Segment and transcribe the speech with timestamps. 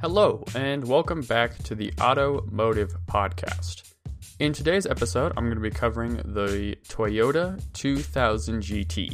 [0.00, 3.92] Hello, and welcome back to the Automotive Podcast.
[4.38, 9.12] In today's episode, I'm going to be covering the Toyota 2000 GT.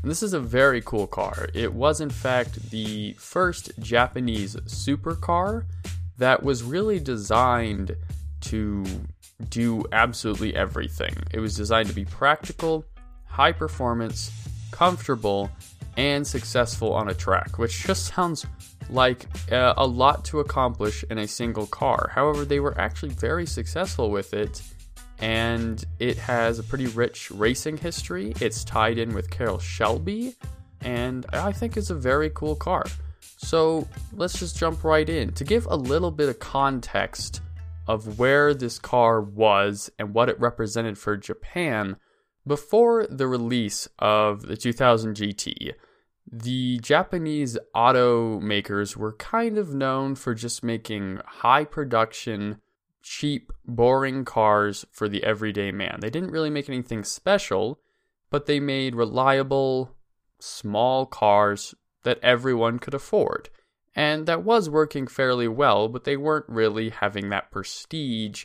[0.00, 1.48] And this is a very cool car.
[1.54, 5.64] It was, in fact, the first Japanese supercar
[6.18, 7.96] that was really designed
[8.42, 8.84] to
[9.48, 11.16] do absolutely everything.
[11.32, 12.84] It was designed to be practical,
[13.24, 14.30] high performance,
[14.70, 15.50] comfortable,
[15.98, 18.46] and successful on a track, which just sounds
[18.88, 22.10] like uh, a lot to accomplish in a single car.
[22.14, 24.62] However, they were actually very successful with it,
[25.18, 28.32] and it has a pretty rich racing history.
[28.40, 30.36] It's tied in with Carroll Shelby,
[30.82, 32.84] and I think it's a very cool car.
[33.20, 35.32] So let's just jump right in.
[35.32, 37.42] To give a little bit of context
[37.88, 41.96] of where this car was and what it represented for Japan,
[42.46, 45.72] before the release of the 2000 GT,
[46.30, 52.60] the Japanese automakers were kind of known for just making high production,
[53.02, 55.98] cheap, boring cars for the everyday man.
[56.00, 57.80] They didn't really make anything special,
[58.30, 59.94] but they made reliable,
[60.38, 63.48] small cars that everyone could afford.
[63.94, 68.44] And that was working fairly well, but they weren't really having that prestige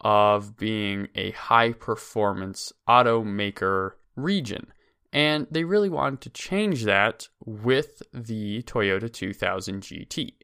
[0.00, 4.68] of being a high performance automaker region.
[5.16, 10.34] And they really wanted to change that with the Toyota 2000 GT.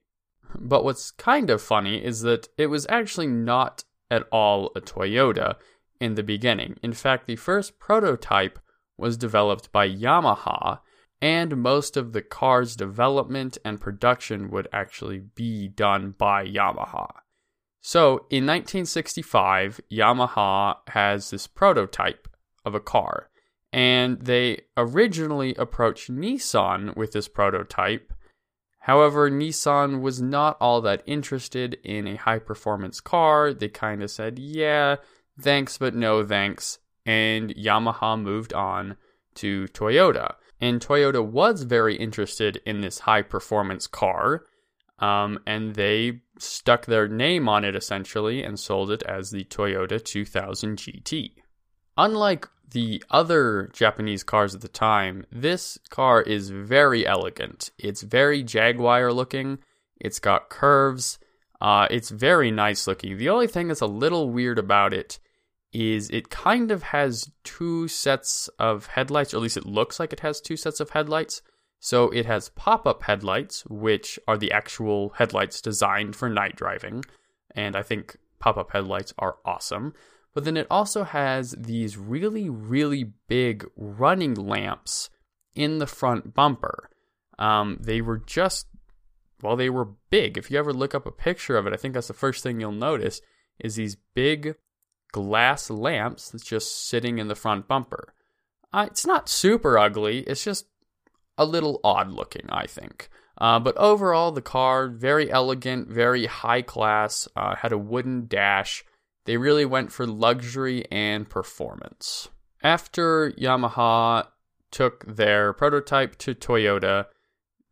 [0.59, 5.57] But what's kind of funny is that it was actually not at all a Toyota
[6.01, 6.79] in the beginning.
[6.83, 8.59] In fact, the first prototype
[8.97, 10.81] was developed by Yamaha,
[11.21, 17.11] and most of the car's development and production would actually be done by Yamaha.
[17.83, 22.27] So in 1965, Yamaha has this prototype
[22.65, 23.29] of a car
[23.73, 28.13] and they originally approached Nissan with this prototype.
[28.81, 33.55] However, Nissan was not all that interested in a high performance car.
[33.55, 34.97] They kind of said, yeah,
[35.41, 36.79] thanks, but no thanks.
[37.07, 38.97] And Yamaha moved on
[39.37, 40.35] to Toyota.
[40.61, 44.45] And Toyota was very interested in this high performance car.
[44.99, 50.03] Um, and they stuck their name on it essentially and sold it as the Toyota
[50.03, 51.33] 2000 GT.
[51.97, 57.71] Unlike the other Japanese cars at the time, this car is very elegant.
[57.79, 59.59] It's very Jaguar looking.
[60.01, 61.19] It's got curves.
[61.61, 63.17] Uh, it's very nice looking.
[63.17, 65.21] The only thing that's a little weird about it
[65.73, 70.13] is it kind of has two sets of headlights, or at least it looks like
[70.13, 71.41] it has two sets of headlights.
[71.79, 77.05] So it has pop up headlights, which are the actual headlights designed for night driving.
[77.55, 79.95] And I think pop up headlights are awesome.
[80.35, 85.11] But then it also has these really, really big running lamps
[85.55, 86.89] in the front bumper.
[87.39, 88.67] Um, they were just,
[89.43, 90.39] well, they were big.
[90.39, 92.61] If you ever look up a picture of it, I think that's the first thing
[92.61, 93.21] you'll notice
[93.59, 94.55] is these big
[95.13, 98.15] glass lamps that's just sitting in the front bumper.
[98.73, 100.21] Uh, it's not super ugly.
[100.21, 100.67] It's just
[101.37, 103.11] a little odd looking, I think.
[103.37, 107.29] Uh, but overall, the car very elegant, very high class.
[107.37, 108.85] Uh, had a wooden dash.
[109.25, 112.29] They really went for luxury and performance.
[112.63, 114.27] After Yamaha
[114.71, 117.07] took their prototype to Toyota,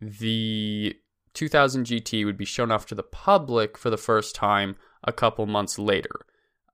[0.01, 0.97] the
[1.35, 5.47] 2000 GT would be shown off to the public for the first time a couple
[5.47, 6.27] months later.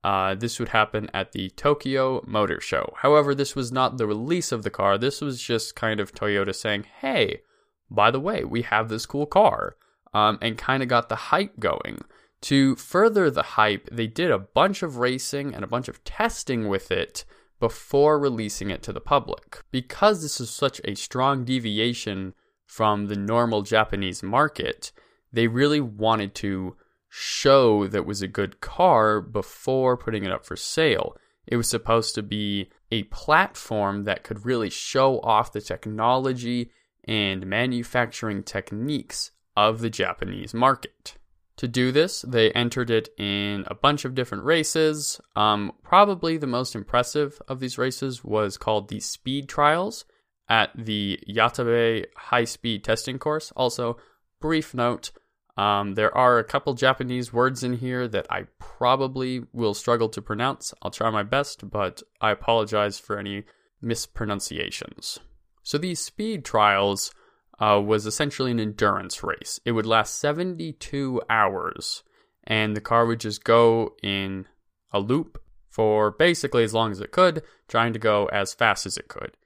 [0.03, 2.93] Uh, this would happen at the Tokyo Motor Show.
[2.97, 4.97] However, this was not the release of the car.
[4.97, 7.41] This was just kind of Toyota saying, hey,
[7.89, 9.75] by the way, we have this cool car,
[10.13, 11.99] um, and kind of got the hype going.
[12.41, 16.67] To further the hype, they did a bunch of racing and a bunch of testing
[16.67, 17.25] with it
[17.59, 19.63] before releasing it to the public.
[19.71, 22.33] Because this is such a strong deviation
[22.65, 24.91] from the normal Japanese market,
[25.31, 26.75] they really wanted to
[27.09, 31.17] show that was a good car before putting it up for sale.
[31.47, 36.71] It was supposed to be a platform that could really show off the technology
[37.05, 41.16] and manufacturing techniques of the Japanese market.
[41.57, 45.19] To do this, they entered it in a bunch of different races.
[45.35, 50.05] Um, probably the most impressive of these races was called the Speed Trials
[50.47, 53.51] at the Yatabe High Speed Testing Course.
[53.55, 53.97] Also,
[54.39, 55.11] brief note
[55.57, 60.21] um, there are a couple Japanese words in here that I probably will struggle to
[60.21, 60.73] pronounce.
[60.83, 63.43] I'll try my best, but I apologize for any
[63.81, 65.19] mispronunciations.
[65.63, 67.11] So, these speed trials
[67.59, 69.59] uh, was essentially an endurance race.
[69.65, 72.03] It would last 72 hours,
[72.43, 74.47] and the car would just go in
[74.91, 78.97] a loop for basically as long as it could, trying to go as fast as
[78.97, 79.37] it could.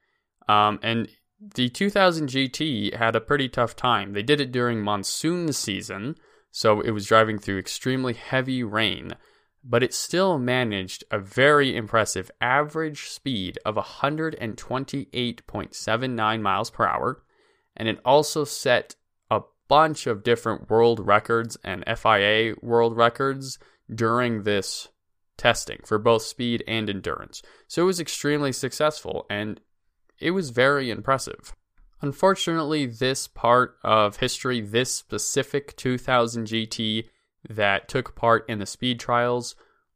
[0.47, 1.07] Um, and
[1.55, 4.13] the 2000 GT had a pretty tough time.
[4.13, 6.15] They did it during monsoon season,
[6.51, 9.15] so it was driving through extremely heavy rain,
[9.63, 17.23] but it still managed a very impressive average speed of 128.79 miles per hour,
[17.75, 18.95] and it also set
[19.29, 23.59] a bunch of different world records and FIA world records
[23.93, 24.89] during this
[25.37, 27.41] testing for both speed and endurance.
[27.67, 29.59] So it was extremely successful and
[30.19, 31.53] it was very impressive.
[32.01, 37.05] Unfortunately, this part of history, this specific 2000 GT
[37.49, 39.55] that took part in the speed trials,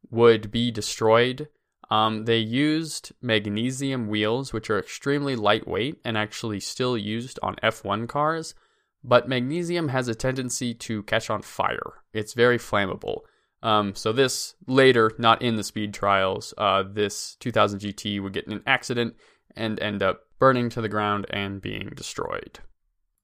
[0.10, 1.48] would be destroyed.
[1.90, 8.08] Um, they used magnesium wheels, which are extremely lightweight and actually still used on F1
[8.08, 8.56] cars.
[9.04, 12.02] But magnesium has a tendency to catch on fire.
[12.12, 13.22] It's very flammable.
[13.62, 18.46] Um, so this later, not in the speed trials, uh, this 2000 GT would get
[18.48, 19.16] in an accident
[19.56, 22.60] and end up burning to the ground and being destroyed.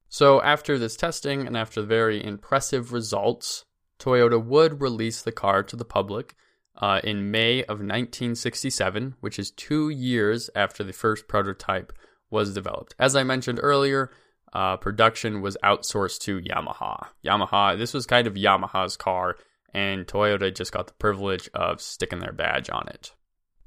[0.08, 3.66] So after this testing and after very impressive results,
[4.00, 6.36] Toyota would release the car to the public
[6.78, 11.94] uh, in May of 1967, which is two years after the first prototype
[12.30, 12.96] was developed.
[12.98, 14.12] As I mentioned earlier,
[14.54, 17.08] uh, production was outsourced to Yamaha.
[17.24, 19.36] Yamaha, this was kind of Yamaha's car
[19.74, 23.14] and Toyota just got the privilege of sticking their badge on it.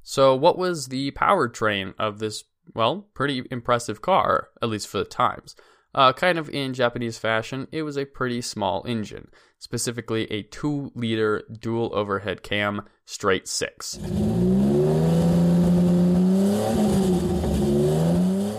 [0.02, 5.04] So, what was the powertrain of this, well, pretty impressive car, at least for the
[5.04, 5.56] times?
[5.94, 9.28] Uh, kind of in Japanese fashion, it was a pretty small engine,
[9.64, 13.96] specifically a 2 liter dual overhead cam straight 6.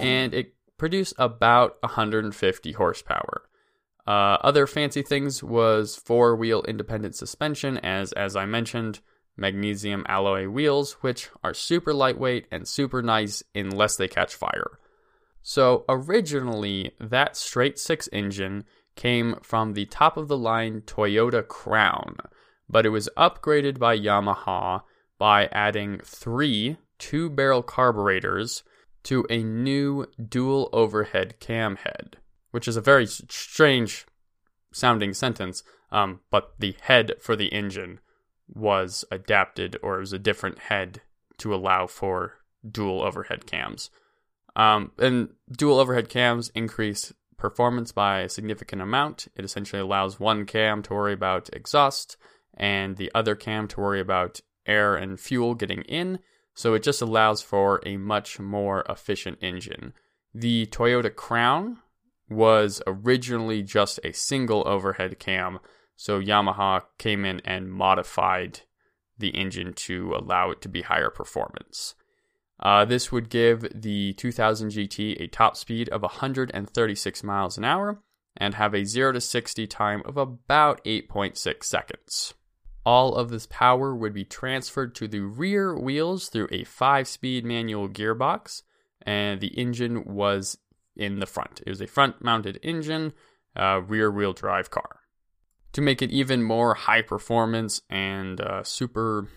[0.01, 3.43] And it produced about 150 horsepower.
[4.07, 8.99] Uh, other fancy things was four wheel independent suspension, as as I mentioned,
[9.37, 14.79] magnesium alloy wheels, which are super lightweight and super nice unless they catch fire.
[15.43, 22.17] So originally, that straight six engine came from the top of the line Toyota Crown,
[22.69, 24.81] but it was upgraded by Yamaha
[25.17, 28.63] by adding three two barrel carburetors
[29.03, 32.17] to a new dual overhead cam head
[32.55, 34.05] which is a very strange
[34.71, 35.61] sounding sentence.
[35.91, 37.99] Um, but the head for the engine
[38.47, 41.01] was adapted, or it was a different head
[41.39, 43.89] to allow for dual overhead cams.
[44.55, 49.27] Um, and dual overhead cams increase performance by a significant amount.
[49.35, 52.17] It essentially allows one cam to worry about exhaust
[52.53, 56.19] and the other cam to worry about air and fuel getting in.
[56.53, 59.93] So it just allows for a much more efficient engine.
[60.33, 61.79] The Toyota Crown
[62.29, 65.59] was originally just a single overhead cam,
[65.95, 68.61] so Yamaha came in and modified
[69.17, 71.95] the engine to allow it to be higher performance.
[72.59, 78.01] Uh, this would give the 2000 GT a top speed of 136 miles an hour
[78.37, 82.33] and have a 0 to 60 time of about 8.6 seconds.
[82.85, 87.43] All of this power would be transferred to the rear wheels through a 5 speed
[87.43, 88.61] manual gearbox,
[89.01, 90.57] and the engine was
[90.95, 91.61] in the front.
[91.65, 93.13] It was a front mounted engine,
[93.55, 95.01] uh, rear wheel drive car.
[95.73, 99.27] To make it even more high performance and uh, super,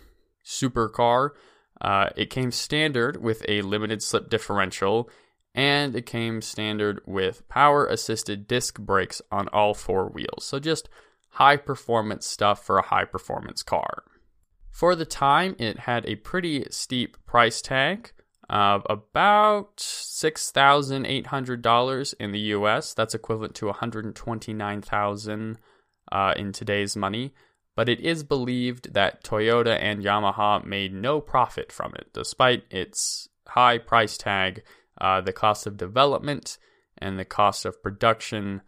[0.42, 1.34] super car,
[1.80, 5.08] uh, it came standard with a limited slip differential
[5.54, 10.44] and it came standard with power assisted disc brakes on all four wheels.
[10.44, 10.88] So just
[11.30, 14.04] high performance stuff for a high performance car.
[14.70, 18.12] For the time, it had a pretty steep price tag
[18.48, 22.94] of about $6,800 in the US.
[22.94, 25.58] That's equivalent to 129,000
[26.10, 27.34] uh, in today's money.
[27.78, 33.28] But it is believed that Toyota and Yamaha made no profit from it, despite its
[33.46, 34.64] high price tag.
[35.00, 36.58] Uh, the cost of development
[37.00, 38.62] and the cost of production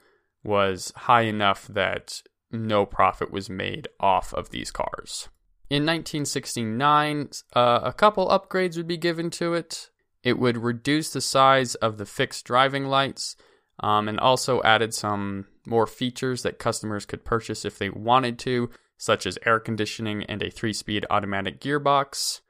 [0.44, 5.28] was high enough that no profit was made off of these cars.
[5.68, 9.90] In 1969, uh, a couple upgrades would be given to it.
[10.22, 13.34] It would reduce the size of the fixed driving lights
[13.80, 18.70] um, and also added some more features that customers could purchase if they wanted to,
[19.00, 22.42] such as air conditioning and a three speed automatic gearbox.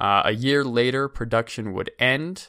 [0.00, 2.48] Uh, a year later, production would end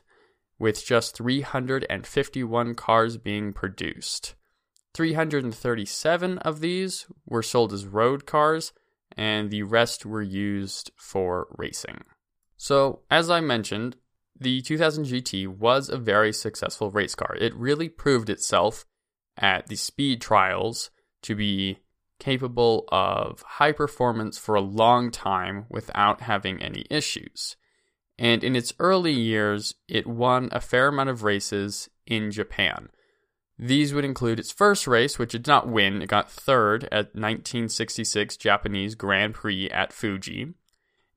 [0.60, 4.36] with just 351 cars being produced.
[4.94, 8.74] 337 of these were sold as road cars,
[9.18, 12.04] and the rest were used for racing.
[12.58, 13.96] So, as I mentioned,
[14.40, 17.36] the 2000 GT was a very successful race car.
[17.40, 18.86] It really proved itself
[19.36, 20.92] at the speed trials
[21.24, 21.80] to be
[22.22, 27.58] capable of high performance for a long time without having any issues.
[28.20, 32.90] And in its early years, it won a fair amount of races in Japan.
[33.58, 36.04] These would include its first race, which it did not win.
[36.04, 40.54] It got third at 1966 Japanese Grand Prix at Fuji.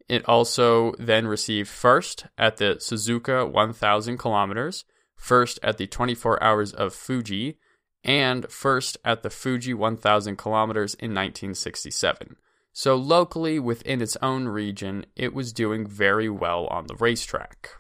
[0.09, 6.73] It also then received first at the Suzuka 1000 kilometers, first at the 24 hours
[6.73, 7.59] of Fuji,
[8.05, 12.37] and first at the Fuji 1000 kilometers in 1967.
[12.73, 17.71] So, locally within its own region, it was doing very well on the racetrack.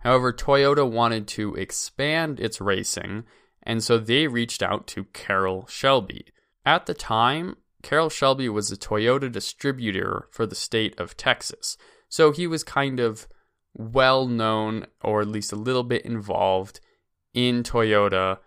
[0.00, 3.24] However, Toyota wanted to expand its racing,
[3.62, 6.26] and so they reached out to Carroll Shelby.
[6.66, 11.78] At the time, Carroll Shelby was a Toyota distributor for the state of Texas,
[12.08, 13.28] so he was kind of
[13.72, 16.80] well known, or at least a little bit involved
[17.32, 18.38] in Toyota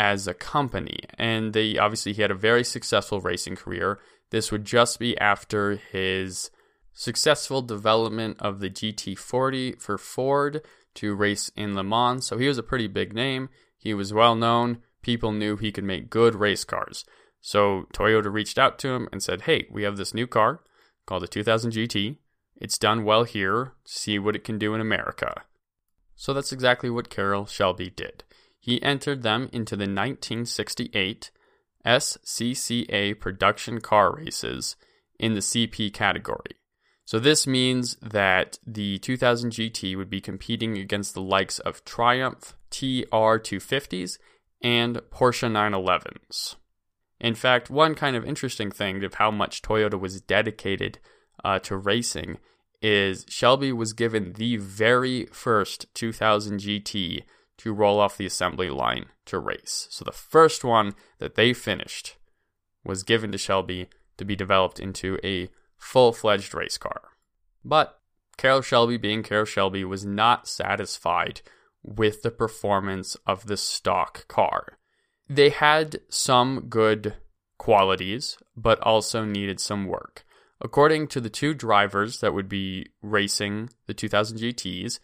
[0.00, 0.98] as a company.
[1.18, 4.00] And they obviously he had a very successful racing career.
[4.30, 6.50] This would just be after his
[6.94, 10.62] successful development of the GT40 for Ford
[10.94, 12.26] to race in Le Mans.
[12.26, 13.50] So he was a pretty big name.
[13.76, 14.78] He was well known.
[15.02, 17.04] People knew he could make good race cars.
[17.42, 20.62] So Toyota reached out to him and said, Hey, we have this new car
[21.04, 22.16] called the 2000 GT.
[22.56, 23.74] It's done well here.
[23.84, 25.42] See what it can do in America.
[26.16, 28.24] So that's exactly what Carroll Shelby did.
[28.60, 31.30] He entered them into the 1968
[31.84, 34.76] SCCA production car races
[35.18, 36.56] in the CP category.
[37.06, 42.54] So this means that the 2000 GT would be competing against the likes of Triumph
[42.70, 44.18] TR250s
[44.62, 46.56] and Porsche 911s.
[47.18, 50.98] In fact, one kind of interesting thing of how much Toyota was dedicated
[51.44, 52.38] uh, to racing
[52.80, 57.24] is Shelby was given the very first 2000 GT
[57.60, 59.86] to roll off the assembly line to race.
[59.90, 62.16] So the first one that they finished
[62.84, 67.10] was given to Shelby to be developed into a full fledged race car.
[67.62, 68.00] But
[68.38, 71.42] Carroll Shelby, being Carroll Shelby, was not satisfied
[71.82, 74.78] with the performance of the stock car.
[75.28, 77.16] They had some good
[77.58, 80.24] qualities, but also needed some work.
[80.62, 84.98] According to the two drivers that would be racing the 2000 GTs,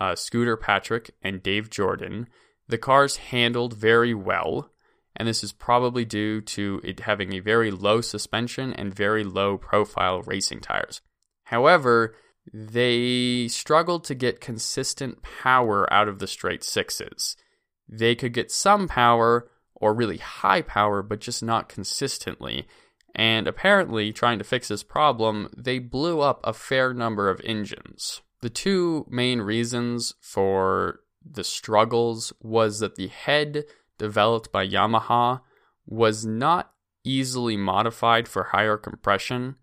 [0.00, 2.28] uh, Scooter Patrick and Dave Jordan,
[2.66, 4.70] the cars handled very well,
[5.14, 9.58] and this is probably due to it having a very low suspension and very low
[9.58, 11.00] profile racing tires.
[11.44, 12.14] However,
[12.52, 17.36] they struggled to get consistent power out of the straight sixes.
[17.88, 22.66] They could get some power or really high power, but just not consistently.
[23.14, 28.20] And apparently, trying to fix this problem, they blew up a fair number of engines.
[28.42, 33.64] The two main reasons for the struggles was that the head
[33.98, 35.42] developed by Yamaha
[35.86, 36.72] was not
[37.04, 39.56] easily modified for higher compression,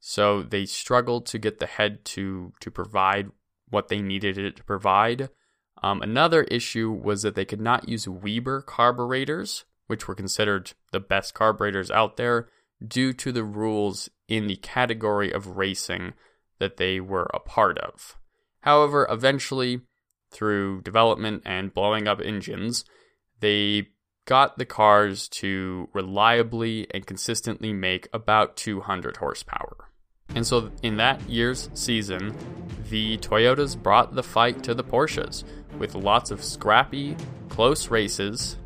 [0.00, 3.30] so they struggled to get the head to to provide
[3.68, 5.28] what they needed it to provide.
[5.82, 11.00] Um, another issue was that they could not use Weber carburetors, which were considered the
[11.00, 12.48] best carburetors out there,
[12.86, 16.14] due to the rules in the category of racing
[16.58, 18.16] that they were a part of.
[18.62, 19.82] However, eventually,
[20.30, 22.84] through development and blowing up engines,
[23.40, 23.88] they
[24.24, 29.88] got the cars to reliably and consistently make about 200 horsepower.
[30.34, 32.34] And so, in that year's season,
[32.88, 35.44] the Toyotas brought the fight to the Porsches
[35.78, 37.16] with lots of scrappy,
[37.48, 38.56] close races.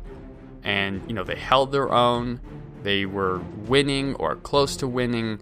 [0.63, 2.39] And, you know, they held their own.
[2.83, 5.39] They were winning or close to winning.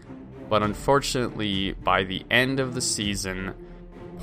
[0.50, 3.54] But unfortunately, by the end of the season,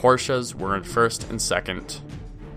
[0.03, 2.01] Porsches were in first and second,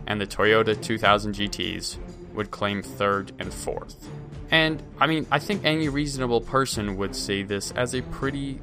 [0.07, 1.97] and the Toyota 2000 GTs
[2.33, 4.09] would claim third and fourth.
[4.49, 8.61] And I mean, I think any reasonable person would see this as a pretty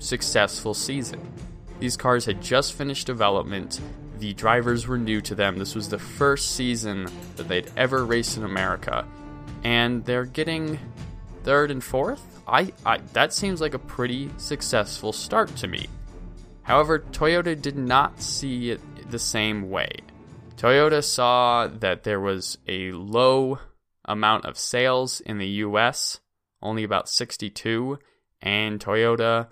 [0.00, 1.32] successful season.
[1.78, 3.80] These cars had just finished development,
[4.18, 5.56] the drivers were new to them.
[5.56, 9.06] This was the first season that they'd ever raced in America,
[9.64, 10.78] and they're getting
[11.42, 12.22] third and fourth.
[12.46, 15.88] I, I that seems like a pretty successful start to me.
[16.70, 19.90] However, Toyota did not see it the same way.
[20.56, 23.58] Toyota saw that there was a low
[24.04, 26.20] amount of sales in the US,
[26.62, 27.98] only about 62,
[28.40, 29.48] and Toyota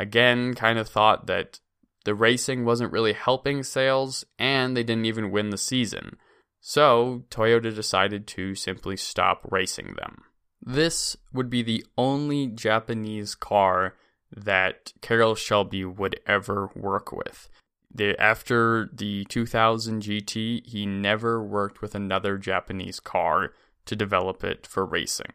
[0.00, 1.60] again kind of thought that
[2.04, 6.16] the racing wasn't really helping sales and they didn't even win the season.
[6.60, 10.24] So, Toyota decided to simply stop racing them.
[10.60, 13.94] This would be the only Japanese car
[14.34, 17.48] that Carroll Shelby would ever work with.
[17.94, 23.52] The, after the 2000 GT, he never worked with another Japanese car
[23.86, 25.32] to develop it for racing.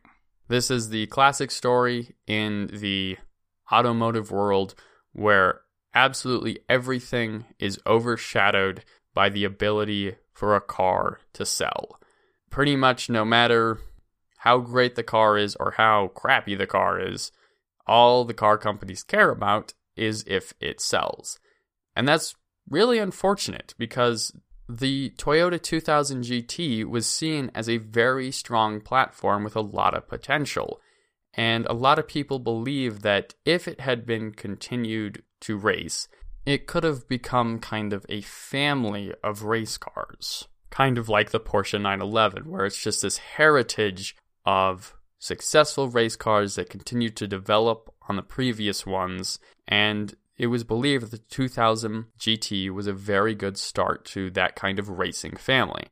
[0.47, 3.17] This is the classic story in the
[3.71, 4.75] automotive world
[5.13, 5.62] where
[5.95, 8.83] absolutely everything is overshadowed
[9.13, 12.00] by the ability for a car to sell.
[12.50, 13.79] pretty much no matter
[14.38, 17.31] how great the car is or how crappy the car is,
[17.85, 21.39] all the car companies care about is if it sells.
[21.95, 22.35] And that's
[22.69, 24.33] really unfortunate because
[24.69, 30.07] the Toyota 2000 GT was seen as a very strong platform with a lot of
[30.07, 30.79] potential.
[31.33, 36.07] And a lot of people believe that if it had been continued to race,
[36.45, 40.47] it could have become kind of a family of race cars.
[40.69, 46.55] Kind of like the Porsche 911, where it's just this heritage of successful race cars
[46.55, 49.39] that continued to develop on the previous ones.
[49.67, 54.57] And it was believed that the 2000 GT was a very good start to that
[54.57, 55.85] kind of racing family.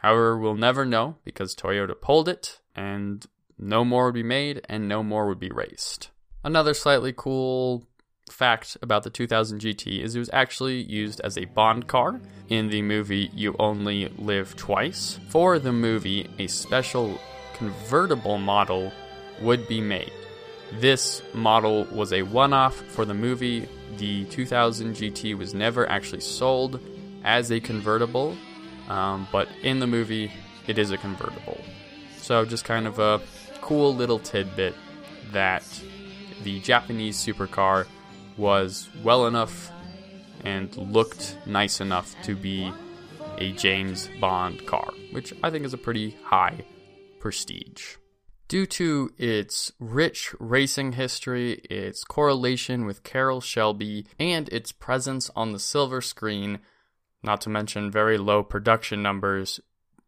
[0.00, 3.24] However, we'll never know because Toyota pulled it and
[3.58, 6.10] no more would be made and no more would be raced.
[6.42, 7.86] Another slightly cool
[8.30, 12.68] fact about the 2000 GT is it was actually used as a Bond car in
[12.68, 15.18] the movie You Only Live Twice.
[15.30, 17.18] For the movie, a special
[17.54, 18.92] convertible model
[19.40, 20.12] would be made.
[20.72, 23.68] This model was a one off for the movie.
[23.96, 26.80] The 2000 GT was never actually sold
[27.22, 28.36] as a convertible,
[28.88, 30.32] um, but in the movie,
[30.66, 31.60] it is a convertible.
[32.18, 33.20] So, just kind of a
[33.60, 34.74] cool little tidbit
[35.32, 35.64] that
[36.42, 37.86] the Japanese supercar
[38.36, 39.70] was well enough
[40.44, 42.72] and looked nice enough to be
[43.38, 46.64] a James Bond car, which I think is a pretty high
[47.24, 47.96] prestige.
[48.48, 55.52] Due to its rich racing history, its correlation with Carroll Shelby, and its presence on
[55.52, 56.58] the silver screen,
[57.22, 59.58] not to mention very low production numbers,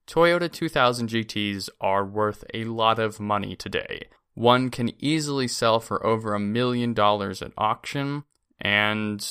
[0.07, 4.09] Toyota 2000 GTs are worth a lot of money today.
[4.35, 8.25] One can easily sell for over a million dollars at auction,
[8.61, 9.27] and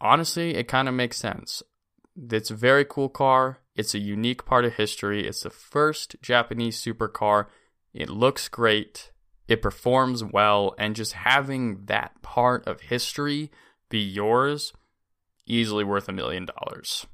[0.00, 1.62] honestly, it kind of makes sense.
[2.16, 3.60] It's a very cool car.
[3.78, 5.24] It's a unique part of history.
[5.24, 7.46] It's the first Japanese supercar.
[7.94, 9.12] It looks great.
[9.46, 10.74] It performs well.
[10.78, 13.52] And just having that part of history
[13.88, 14.72] be yours,
[15.46, 17.06] easily worth a million dollars.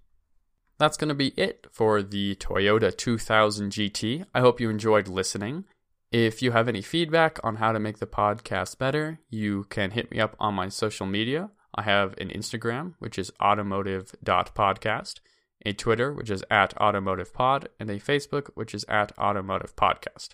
[0.79, 4.25] That's going to be it for the Toyota 2000 GT.
[4.35, 5.67] I hope you enjoyed listening.
[6.11, 10.11] If you have any feedback on how to make the podcast better, you can hit
[10.11, 11.51] me up on my social media.
[11.75, 15.21] I have an Instagram, which is automotive.podcast,
[15.65, 20.31] a Twitter, which is at automotivepod, and a Facebook, which is at automotivepodcast.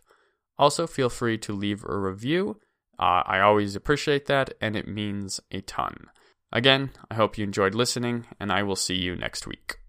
[0.58, 2.60] Also, feel free to leave a review.
[2.98, 6.06] Uh, I always appreciate that, and it means a ton.
[6.52, 9.79] Again, I hope you enjoyed listening, and I will see you next week.